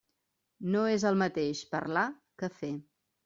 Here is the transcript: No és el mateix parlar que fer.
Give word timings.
No 0.75 0.81
és 0.93 1.05
el 1.09 1.19
mateix 1.19 1.61
parlar 1.75 2.05
que 2.43 2.53
fer. 2.63 2.73